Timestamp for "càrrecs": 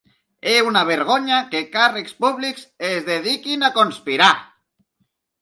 1.75-2.15